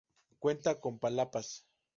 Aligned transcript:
Cuenta 0.39 0.81
con 0.81 0.97
palapas. 0.97 1.63